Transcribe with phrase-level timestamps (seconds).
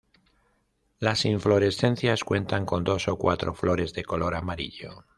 [0.97, 5.05] Las inflorescencias cuentan con dos o cuatro flores de color amarillo.